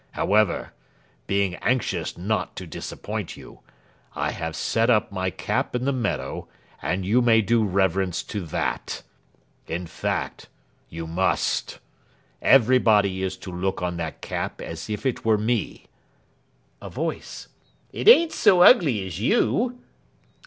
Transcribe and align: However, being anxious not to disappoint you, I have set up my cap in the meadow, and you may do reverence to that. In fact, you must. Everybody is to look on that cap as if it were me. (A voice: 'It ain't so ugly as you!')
However, 0.13 0.73
being 1.27 1.53
anxious 1.57 2.17
not 2.17 2.55
to 2.55 2.65
disappoint 2.65 3.37
you, 3.37 3.59
I 4.15 4.31
have 4.31 4.55
set 4.55 4.89
up 4.89 5.11
my 5.11 5.29
cap 5.29 5.75
in 5.75 5.85
the 5.85 5.93
meadow, 5.93 6.47
and 6.81 7.05
you 7.05 7.21
may 7.21 7.43
do 7.43 7.63
reverence 7.63 8.23
to 8.23 8.41
that. 8.47 9.03
In 9.67 9.85
fact, 9.85 10.49
you 10.89 11.05
must. 11.05 11.77
Everybody 12.41 13.21
is 13.21 13.37
to 13.37 13.51
look 13.51 13.83
on 13.83 13.97
that 13.97 14.21
cap 14.21 14.59
as 14.59 14.89
if 14.89 15.05
it 15.05 15.23
were 15.23 15.37
me. 15.37 15.85
(A 16.81 16.89
voice: 16.89 17.47
'It 17.93 18.07
ain't 18.07 18.31
so 18.31 18.63
ugly 18.63 19.05
as 19.05 19.19
you!') 19.19 19.77